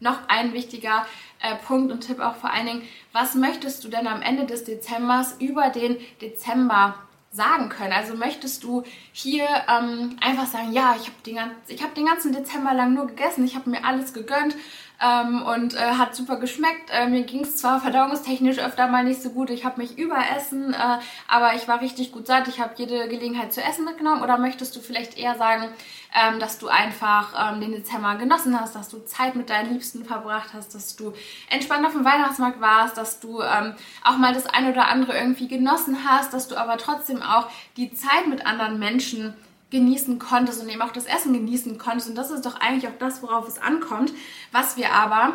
[0.00, 1.04] noch ein wichtiger
[1.40, 4.64] äh, Punkt und Tipp auch vor allen Dingen, was möchtest du denn am Ende des
[4.64, 6.94] Dezembers über den Dezember
[7.30, 7.92] sagen können.
[7.92, 12.72] Also möchtest du hier ähm, einfach sagen, ja, ich habe den, hab den ganzen Dezember
[12.72, 14.56] lang nur gegessen, ich habe mir alles gegönnt
[15.00, 16.90] ähm, und äh, hat super geschmeckt.
[16.90, 20.74] Äh, mir ging es zwar verdauungstechnisch öfter mal nicht so gut, ich habe mich überessen,
[20.74, 24.22] äh, aber ich war richtig gut satt, ich habe jede Gelegenheit zu essen mitgenommen.
[24.22, 25.68] Oder möchtest du vielleicht eher sagen,
[26.14, 30.04] ähm, dass du einfach ähm, den Dezember genossen hast, dass du Zeit mit deinen Liebsten
[30.04, 31.12] verbracht hast, dass du
[31.50, 35.48] entspannt auf dem Weihnachtsmarkt warst, dass du ähm, auch mal das eine oder andere irgendwie
[35.48, 39.34] genossen hast, dass du aber trotzdem auch die Zeit mit anderen Menschen
[39.70, 42.08] genießen konntest und eben auch das Essen genießen konntest.
[42.08, 44.12] Und das ist doch eigentlich auch das, worauf es ankommt,
[44.52, 45.34] was wir aber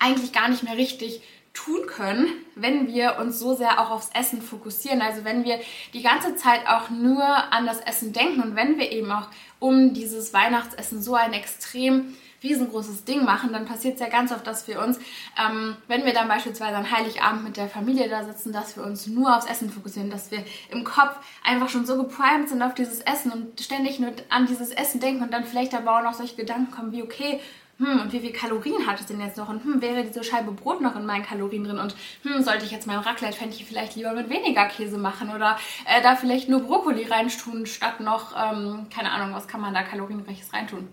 [0.00, 1.22] eigentlich gar nicht mehr richtig
[1.54, 5.02] tun können, wenn wir uns so sehr auch aufs Essen fokussieren.
[5.02, 5.58] Also wenn wir
[5.92, 9.92] die ganze Zeit auch nur an das Essen denken und wenn wir eben auch um
[9.92, 14.68] dieses Weihnachtsessen so ein extrem riesengroßes Ding machen, dann passiert es ja ganz oft, dass
[14.68, 14.98] wir uns,
[15.38, 19.06] ähm, wenn wir dann beispielsweise an Heiligabend mit der Familie da sitzen, dass wir uns
[19.06, 23.00] nur aufs Essen fokussieren, dass wir im Kopf einfach schon so geprimed sind auf dieses
[23.00, 26.36] Essen und ständig nur an dieses Essen denken und dann vielleicht aber auch noch solche
[26.36, 27.40] Gedanken kommen wie, okay,
[27.78, 29.48] hm, und wie viel Kalorien hat es denn jetzt noch?
[29.48, 31.78] Und hm, wäre diese Scheibe Brot noch in meinen Kalorien drin?
[31.78, 35.30] Und hm, sollte ich jetzt mein Raclette-Fännchen vielleicht lieber mit weniger Käse machen?
[35.30, 39.74] Oder äh, da vielleicht nur Brokkoli reintun, statt noch, ähm, keine Ahnung, was kann man
[39.74, 40.88] da kalorienreiches reintun?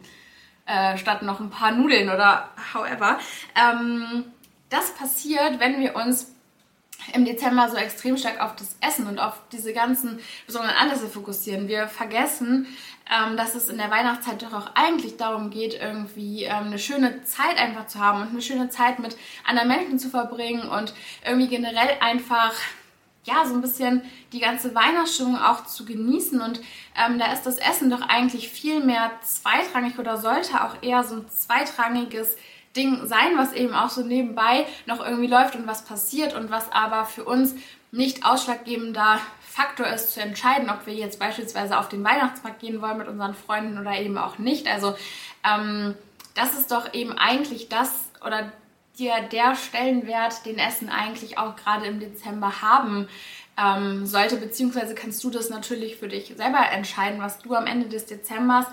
[0.67, 3.19] Äh, statt noch ein paar Nudeln oder however.
[3.55, 4.25] Ähm,
[4.69, 6.31] das passiert, wenn wir uns
[7.13, 11.67] im Dezember so extrem stark auf das Essen und auf diese ganzen besonderen Anlässe fokussieren.
[11.67, 12.65] Wir vergessen,
[13.11, 17.23] ähm, dass es in der Weihnachtszeit doch auch eigentlich darum geht, irgendwie ähm, eine schöne
[17.23, 21.47] Zeit einfach zu haben und eine schöne Zeit mit anderen Menschen zu verbringen und irgendwie
[21.47, 22.53] generell einfach
[23.25, 26.39] ja, so ein bisschen die ganze Weihnachtsstimmung auch zu genießen.
[26.41, 26.61] Und
[26.95, 31.15] ähm, da ist das Essen doch eigentlich viel mehr zweitrangig oder sollte auch eher so
[31.15, 32.37] ein zweitrangiges
[32.75, 36.71] Ding sein, was eben auch so nebenbei noch irgendwie läuft und was passiert und was
[36.71, 37.55] aber für uns
[37.91, 42.97] nicht ausschlaggebender Faktor ist, zu entscheiden, ob wir jetzt beispielsweise auf den Weihnachtsmarkt gehen wollen
[42.97, 44.67] mit unseren Freunden oder eben auch nicht.
[44.67, 44.95] Also
[45.49, 45.95] ähm,
[46.33, 47.91] das ist doch eben eigentlich das
[48.25, 48.51] oder
[48.95, 53.07] dir der Stellenwert, den Essen eigentlich auch gerade im Dezember haben
[53.57, 57.87] ähm, sollte, beziehungsweise kannst du das natürlich für dich selber entscheiden, was du am Ende
[57.87, 58.65] des Dezembers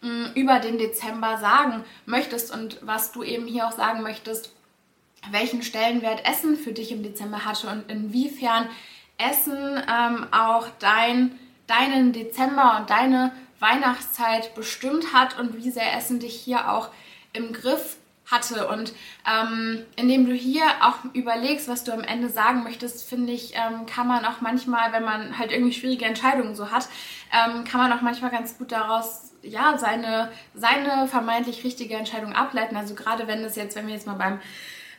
[0.00, 4.52] mh, mm, über den Dezember sagen möchtest und was du eben hier auch sagen möchtest,
[5.30, 8.68] welchen Stellenwert Essen für dich im Dezember hatte und inwiefern
[9.18, 11.36] Essen ähm, auch dein,
[11.66, 16.90] deinen Dezember und deine Weihnachtszeit bestimmt hat und wie sehr Essen dich hier auch
[17.32, 17.96] im Griff
[18.30, 18.68] hatte.
[18.68, 18.92] Und
[19.26, 23.86] ähm, indem du hier auch überlegst, was du am Ende sagen möchtest, finde ich, ähm,
[23.86, 26.88] kann man auch manchmal, wenn man halt irgendwie schwierige Entscheidungen so hat,
[27.32, 32.76] ähm, kann man auch manchmal ganz gut daraus ja seine seine vermeintlich richtige Entscheidung ableiten.
[32.76, 34.40] Also gerade wenn es jetzt, wenn wir jetzt mal beim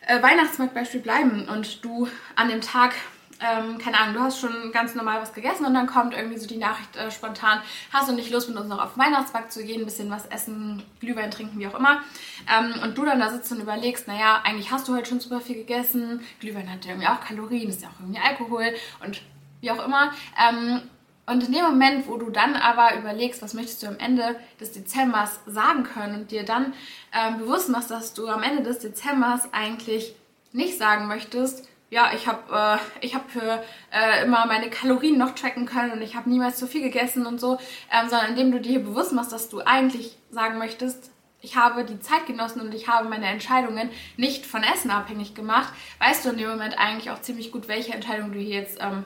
[0.08, 2.94] äh, Weihnachtsmarktbeispiel bleiben und du an dem Tag
[3.40, 6.48] ähm, keine Ahnung, du hast schon ganz normal was gegessen und dann kommt irgendwie so
[6.48, 9.82] die Nachricht äh, spontan, hast du nicht Lust mit uns noch auf Weihnachtsmarkt zu gehen,
[9.82, 12.02] ein bisschen was essen, Glühwein trinken, wie auch immer.
[12.50, 15.42] Ähm, und du dann da sitzt und überlegst, naja, eigentlich hast du heute schon super
[15.42, 18.74] viel gegessen, Glühwein hat ja irgendwie auch Kalorien, ist ja auch irgendwie Alkohol
[19.06, 19.22] und
[19.62, 20.12] wie auch immer.
[20.38, 20.82] Ähm,
[21.30, 24.72] und in dem Moment, wo du dann aber überlegst, was möchtest du am Ende des
[24.72, 26.74] Dezembers sagen können und dir dann
[27.14, 30.16] ähm, bewusst machst, dass du am Ende des Dezembers eigentlich
[30.54, 35.34] nicht sagen möchtest, ja, ich habe äh, ich hab für äh, immer meine Kalorien noch
[35.34, 37.58] tracken können und ich habe niemals zu viel gegessen und so,
[37.92, 42.00] ähm, sondern indem du dir bewusst machst, dass du eigentlich sagen möchtest, ich habe die
[42.00, 46.38] Zeit genossen und ich habe meine Entscheidungen nicht von Essen abhängig gemacht, weißt du in
[46.38, 49.04] dem Moment eigentlich auch ziemlich gut, welche Entscheidung du hier jetzt ähm,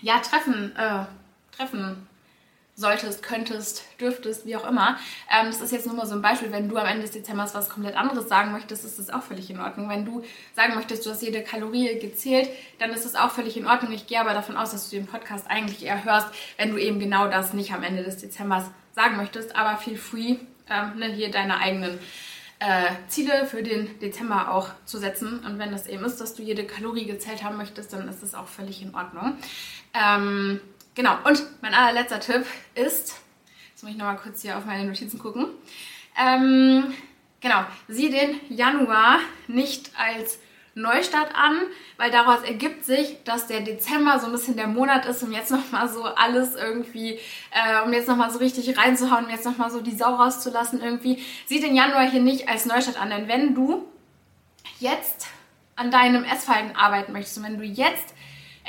[0.00, 1.04] ja treffen äh,
[1.54, 2.07] treffen
[2.78, 4.98] solltest, könntest, dürftest, wie auch immer.
[5.28, 6.52] Ähm, das ist jetzt nur mal so ein Beispiel.
[6.52, 9.50] Wenn du am Ende des Dezembers was komplett anderes sagen möchtest, ist das auch völlig
[9.50, 9.88] in Ordnung.
[9.88, 10.22] Wenn du
[10.54, 13.92] sagen möchtest, du hast jede Kalorie gezählt, dann ist das auch völlig in Ordnung.
[13.92, 17.00] Ich gehe aber davon aus, dass du den Podcast eigentlich eher hörst, wenn du eben
[17.00, 19.56] genau das nicht am Ende des Dezembers sagen möchtest.
[19.56, 20.36] Aber feel free,
[20.70, 21.98] ähm, ne, hier deine eigenen
[22.60, 25.40] äh, Ziele für den Dezember auch zu setzen.
[25.40, 28.36] Und wenn das eben ist, dass du jede Kalorie gezählt haben möchtest, dann ist das
[28.36, 29.36] auch völlig in Ordnung.
[29.94, 30.60] Ähm,
[30.98, 33.14] Genau, und mein allerletzter Tipp ist,
[33.70, 35.46] jetzt muss ich nochmal kurz hier auf meine Notizen gucken.
[36.20, 36.92] Ähm,
[37.40, 40.40] genau, sieh den Januar nicht als
[40.74, 41.56] Neustart an,
[41.98, 45.52] weil daraus ergibt sich, dass der Dezember so ein bisschen der Monat ist, um jetzt
[45.52, 47.20] nochmal so alles irgendwie,
[47.52, 51.22] äh, um jetzt nochmal so richtig reinzuhauen, um jetzt nochmal so die Sau rauszulassen irgendwie.
[51.46, 53.86] Sieht den Januar hier nicht als Neustart an, denn wenn du
[54.80, 55.28] jetzt
[55.76, 58.16] an deinem Essverhalten arbeiten möchtest und wenn du jetzt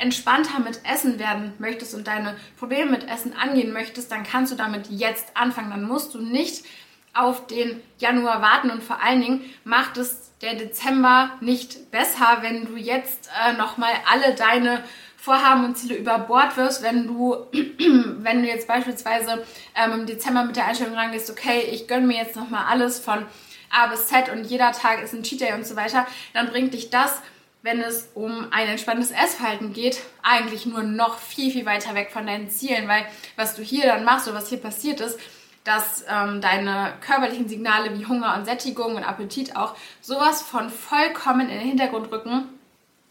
[0.00, 4.56] entspannter mit Essen werden möchtest und deine Probleme mit Essen angehen möchtest, dann kannst du
[4.56, 5.70] damit jetzt anfangen.
[5.70, 6.64] Dann musst du nicht
[7.12, 12.66] auf den Januar warten und vor allen Dingen macht es der Dezember nicht besser, wenn
[12.66, 14.82] du jetzt äh, nochmal alle deine
[15.16, 20.44] Vorhaben und Ziele über Bord wirst, wenn du, wenn du jetzt beispielsweise ähm, im Dezember
[20.44, 23.26] mit der Einstellung rangehst, okay, ich gönne mir jetzt nochmal alles von
[23.70, 26.72] A bis Z und jeder Tag ist ein Cheat Day und so weiter, dann bringt
[26.72, 27.20] dich das
[27.62, 32.26] wenn es um ein entspanntes Essverhalten geht, eigentlich nur noch viel, viel weiter weg von
[32.26, 33.04] deinen Zielen, weil
[33.36, 35.18] was du hier dann machst oder was hier passiert ist,
[35.64, 41.50] dass ähm, deine körperlichen Signale wie Hunger und Sättigung und Appetit auch sowas von vollkommen
[41.50, 42.48] in den Hintergrund rücken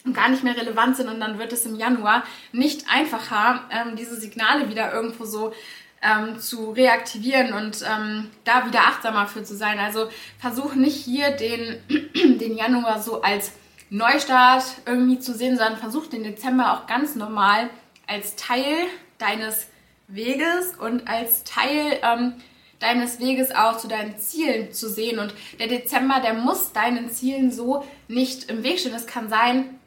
[0.03, 3.95] und gar nicht mehr relevant sind und dann wird es im Januar nicht einfacher, ähm,
[3.95, 5.53] diese Signale wieder irgendwo so
[6.01, 9.79] ähm, zu reaktivieren und ähm, da wieder achtsamer für zu sein.
[9.79, 10.09] Also
[10.39, 11.77] versuch nicht hier den,
[12.39, 13.51] den Januar so als
[13.89, 17.69] Neustart irgendwie zu sehen, sondern versuch den Dezember auch ganz normal
[18.07, 18.75] als Teil
[19.17, 19.67] deines
[20.07, 22.33] Weges und als Teil ähm,
[22.79, 25.19] deines Weges auch zu deinen Zielen zu sehen.
[25.19, 28.93] Und der Dezember, der muss deinen Zielen so nicht im Weg stehen.
[28.93, 29.79] Es kann sein,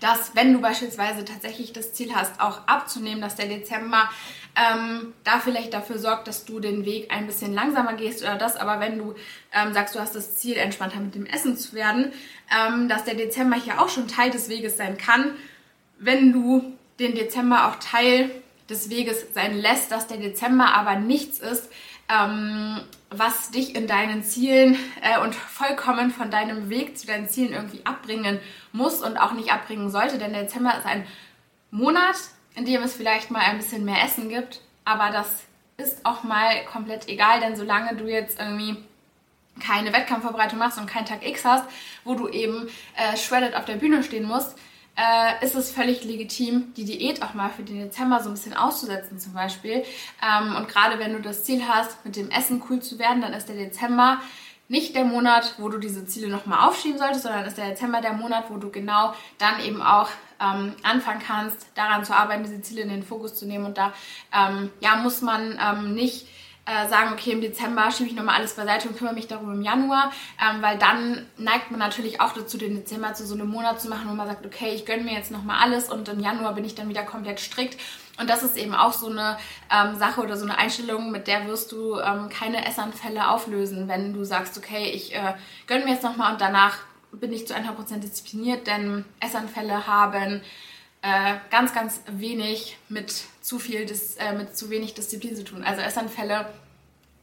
[0.00, 4.08] dass wenn du beispielsweise tatsächlich das Ziel hast, auch abzunehmen, dass der Dezember
[4.54, 8.56] ähm, da vielleicht dafür sorgt, dass du den Weg ein bisschen langsamer gehst oder das,
[8.56, 9.14] aber wenn du
[9.52, 12.12] ähm, sagst, du hast das Ziel, entspannter mit dem Essen zu werden,
[12.54, 15.32] ähm, dass der Dezember hier auch schon Teil des Weges sein kann,
[15.98, 18.30] wenn du den Dezember auch Teil
[18.68, 21.70] des Weges sein lässt, dass der Dezember aber nichts ist,
[22.08, 27.52] ähm, was dich in deinen Zielen äh, und vollkommen von deinem Weg zu deinen Zielen
[27.52, 28.38] irgendwie abbringen
[28.72, 31.06] muss und auch nicht abbringen sollte, denn der Dezember ist ein
[31.70, 32.16] Monat,
[32.54, 35.28] in dem es vielleicht mal ein bisschen mehr Essen gibt, aber das
[35.76, 38.76] ist auch mal komplett egal, denn solange du jetzt irgendwie
[39.60, 41.64] keine Wettkampfvorbereitung machst und keinen Tag X hast,
[42.04, 44.56] wo du eben äh, shredded auf der Bühne stehen musst,
[44.96, 48.54] äh, ist es völlig legitim, die Diät auch mal für den Dezember so ein bisschen
[48.54, 49.84] auszusetzen zum Beispiel.
[50.22, 53.32] Ähm, und gerade wenn du das Ziel hast, mit dem Essen cool zu werden, dann
[53.32, 54.20] ist der Dezember
[54.72, 58.14] nicht der Monat, wo du diese Ziele nochmal aufschieben solltest, sondern ist der Dezember der
[58.14, 60.08] Monat, wo du genau dann eben auch
[60.40, 63.66] ähm, anfangen kannst, daran zu arbeiten, diese Ziele in den Fokus zu nehmen.
[63.66, 63.92] Und da
[64.34, 66.26] ähm, ja, muss man ähm, nicht
[66.64, 69.60] äh, sagen, okay, im Dezember schiebe ich nochmal alles beiseite und kümmere mich darum im
[69.60, 73.78] Januar, ähm, weil dann neigt man natürlich auch dazu, den Dezember zu so einem Monat
[73.78, 76.54] zu machen, wo man sagt, okay, ich gönne mir jetzt nochmal alles und im Januar
[76.54, 77.78] bin ich dann wieder komplett strikt.
[78.18, 79.38] Und das ist eben auch so eine
[79.70, 84.12] ähm, Sache oder so eine Einstellung, mit der wirst du ähm, keine Essanfälle auflösen, wenn
[84.12, 85.34] du sagst, okay, ich äh,
[85.66, 86.78] gönne mir jetzt nochmal und danach
[87.12, 90.42] bin ich zu 100% diszipliniert, denn Essanfälle haben
[91.02, 95.64] äh, ganz, ganz wenig mit zu viel, Dis, äh, mit zu wenig Disziplin zu tun.
[95.64, 96.46] Also Essanfälle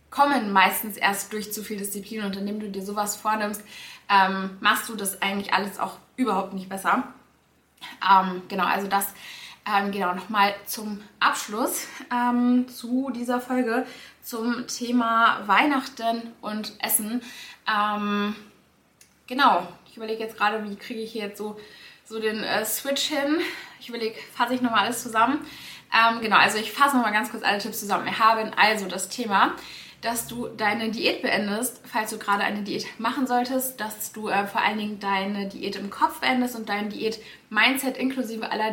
[0.10, 3.64] kommen meistens erst durch zu viel Disziplin und indem du dir sowas vornimmst,
[4.10, 7.04] ähm, machst du das eigentlich alles auch überhaupt nicht besser.
[8.10, 9.14] Ähm, genau, also das
[9.66, 13.86] ähm, genau nochmal zum Abschluss ähm, zu dieser Folge
[14.22, 17.22] zum Thema Weihnachten und Essen.
[17.68, 18.36] Ähm,
[19.28, 21.58] genau, ich überlege jetzt gerade, wie kriege ich hier jetzt so
[22.10, 23.40] so den äh, Switch hin.
[23.80, 25.46] Ich überlege, fasse ich nochmal alles zusammen.
[25.94, 28.06] Ähm, genau, also ich fasse nochmal ganz kurz alle Tipps zusammen.
[28.06, 29.56] Wir haben also das Thema,
[30.02, 34.48] dass du deine Diät beendest, falls du gerade eine Diät machen solltest, dass du äh,
[34.48, 38.72] vor allen Dingen deine Diät im Kopf beendest und dein Diät-Mindset inklusive aller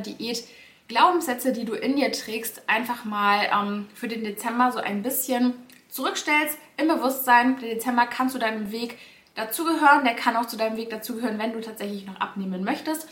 [0.88, 5.54] Diät-Glaubenssätze, die du in dir trägst, einfach mal ähm, für den Dezember so ein bisschen
[5.88, 7.58] zurückstellst im Bewusstsein.
[7.60, 8.98] Der Dezember kannst du deinem Weg
[9.34, 10.04] dazugehören.
[10.04, 13.08] Der kann auch zu deinem Weg dazugehören, wenn du tatsächlich noch abnehmen möchtest.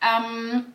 [0.00, 0.66] Ähm,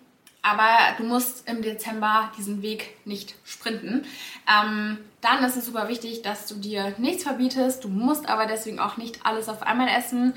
[0.46, 4.06] aber du musst im Dezember diesen Weg nicht sprinten.
[4.46, 7.86] Ähm, dann ist es super wichtig, dass du dir nichts verbietest.
[7.86, 10.34] Du musst aber deswegen auch nicht alles auf einmal essen,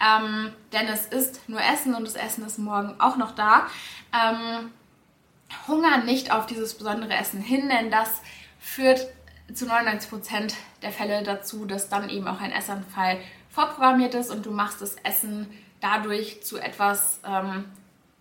[0.00, 3.66] ähm, denn es ist nur Essen und das Essen ist morgen auch noch da.
[4.14, 4.70] Ähm,
[5.66, 8.22] Hunger nicht auf dieses besondere Essen hin, denn das
[8.58, 9.06] führt
[9.52, 13.18] zu 99% der Fälle dazu, dass dann eben auch ein Essanfall
[13.50, 15.48] vorprogrammiert ist und du machst das Essen
[15.80, 17.64] dadurch zu etwas ähm,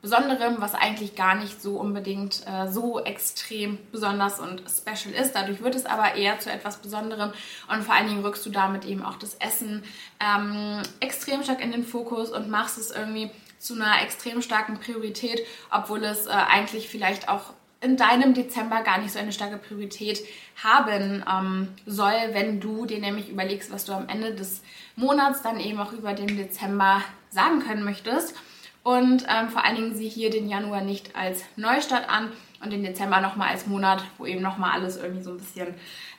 [0.02, 5.34] Besonderem, was eigentlich gar nicht so unbedingt äh, so extrem besonders und special ist.
[5.34, 7.34] Dadurch wird es aber eher zu etwas Besonderem
[7.68, 9.84] und vor allen Dingen rückst du damit eben auch das Essen
[10.22, 15.46] ähm, extrem stark in den Fokus und machst es irgendwie zu einer extrem starken Priorität,
[15.70, 20.22] obwohl es äh, eigentlich vielleicht auch in deinem Dezember gar nicht so eine starke Priorität
[20.62, 24.62] haben ähm, soll, wenn du dir nämlich überlegst, was du am Ende des
[24.96, 28.36] Monats dann eben auch über den Dezember sagen können möchtest.
[28.84, 32.84] Und ähm, vor allen Dingen sieh hier den Januar nicht als Neustart an und den
[32.84, 35.74] Dezember nochmal als Monat, wo eben nochmal alles irgendwie so ein bisschen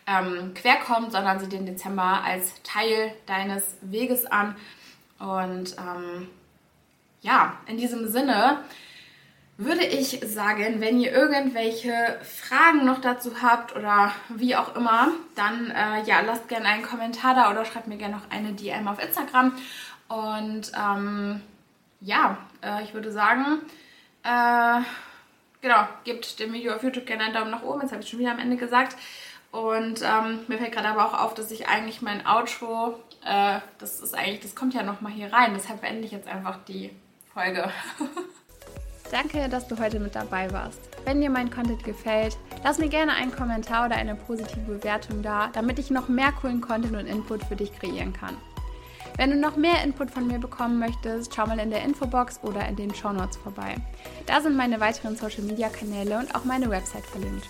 [0.07, 4.57] ähm, quer kommt, sondern sieh den Dezember als Teil deines Weges an.
[5.19, 6.29] Und ähm,
[7.23, 8.59] ja, in diesem Sinne
[9.61, 15.71] würde ich sagen, wenn ihr irgendwelche Fragen noch dazu habt oder wie auch immer, dann
[15.71, 19.03] äh, ja, lasst gerne einen Kommentar da oder schreibt mir gerne noch eine DM auf
[19.05, 19.55] Instagram.
[20.09, 21.43] Und ähm,
[22.01, 23.61] ja, äh, ich würde sagen,
[24.23, 24.81] äh,
[25.61, 27.83] genau, gebt dem Video auf YouTube gerne einen Daumen nach oben.
[27.83, 28.97] Jetzt habe ich schon wieder am Ende gesagt.
[29.53, 34.01] Und ähm, mir fällt gerade aber auch auf, dass ich eigentlich mein Outro, äh, das
[34.01, 35.53] ist eigentlich, das kommt ja nochmal hier rein.
[35.53, 36.91] Deshalb beende ich jetzt einfach die
[37.33, 37.71] Folge.
[39.11, 40.81] Danke, dass du heute mit dabei warst.
[41.05, 45.49] Wenn dir mein Content gefällt, lass mir gerne einen Kommentar oder eine positive Bewertung da,
[45.53, 48.37] damit ich noch mehr coolen Content und Input für dich kreieren kann.
[49.17, 52.67] Wenn du noch mehr Input von mir bekommen möchtest, schau mal in der Infobox oder
[52.69, 53.77] in den Show Notes vorbei.
[54.27, 57.49] Da sind meine weiteren Social Media Kanäle und auch meine Website verlinkt.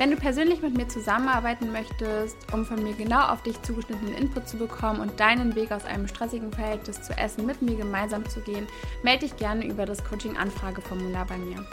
[0.00, 4.48] Wenn du persönlich mit mir zusammenarbeiten möchtest, um von mir genau auf dich zugeschnittenen Input
[4.48, 8.40] zu bekommen und deinen Weg aus einem stressigen Verhältnis zu Essen mit mir gemeinsam zu
[8.40, 8.66] gehen,
[9.02, 11.66] melde dich gerne über das Coaching-Anfrageformular bei mir.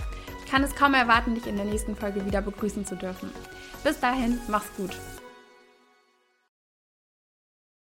[0.43, 3.29] Ich kann es kaum erwarten, dich in der nächsten Folge wieder begrüßen zu dürfen.
[3.85, 4.97] Bis dahin, mach's gut.